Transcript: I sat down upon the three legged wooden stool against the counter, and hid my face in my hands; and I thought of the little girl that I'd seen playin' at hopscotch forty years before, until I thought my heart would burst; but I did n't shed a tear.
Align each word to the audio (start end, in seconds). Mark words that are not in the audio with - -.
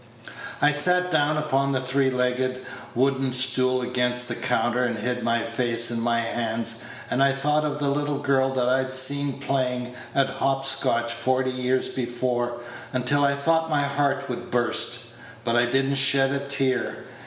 I 0.63 0.71
sat 0.71 1.11
down 1.11 1.37
upon 1.37 1.73
the 1.73 1.79
three 1.79 2.09
legged 2.09 2.65
wooden 2.95 3.33
stool 3.33 3.83
against 3.83 4.27
the 4.29 4.33
counter, 4.33 4.83
and 4.83 4.97
hid 4.97 5.21
my 5.21 5.43
face 5.43 5.91
in 5.91 6.01
my 6.01 6.21
hands; 6.21 6.81
and 7.11 7.21
I 7.21 7.33
thought 7.33 7.63
of 7.65 7.77
the 7.77 7.87
little 7.91 8.17
girl 8.17 8.49
that 8.49 8.67
I'd 8.67 8.93
seen 8.93 9.33
playin' 9.33 9.93
at 10.15 10.27
hopscotch 10.27 11.13
forty 11.13 11.51
years 11.51 11.87
before, 11.89 12.61
until 12.91 13.23
I 13.23 13.35
thought 13.35 13.69
my 13.69 13.83
heart 13.83 14.27
would 14.27 14.49
burst; 14.49 15.09
but 15.43 15.55
I 15.55 15.65
did 15.67 15.85
n't 15.85 15.99
shed 15.99 16.31
a 16.31 16.39
tear. 16.47 17.03